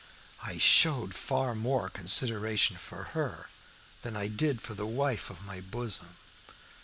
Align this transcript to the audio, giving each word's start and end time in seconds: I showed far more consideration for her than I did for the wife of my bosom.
I 0.41 0.57
showed 0.57 1.13
far 1.13 1.53
more 1.53 1.87
consideration 1.87 2.75
for 2.75 3.03
her 3.13 3.49
than 4.01 4.17
I 4.17 4.29
did 4.29 4.59
for 4.59 4.73
the 4.73 4.87
wife 4.87 5.29
of 5.29 5.45
my 5.45 5.61
bosom. 5.61 6.15